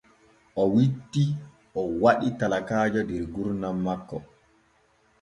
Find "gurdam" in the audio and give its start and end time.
3.33-3.77